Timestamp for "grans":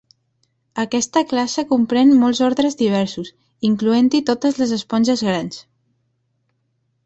5.31-5.65